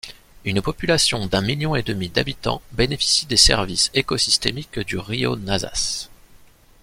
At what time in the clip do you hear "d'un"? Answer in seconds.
1.27-1.43